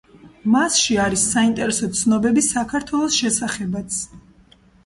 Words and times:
მასში 0.53 0.97
არის 1.03 1.25
საინტერესო 1.33 1.89
ცნობები 1.99 2.45
საქართველოს 2.47 3.21
შესახებაც. 3.21 4.01